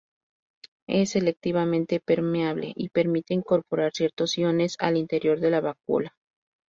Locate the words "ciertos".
3.93-4.35